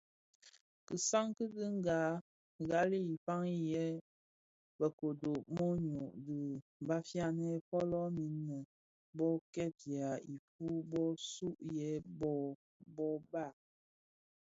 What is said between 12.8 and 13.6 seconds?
bo dhad.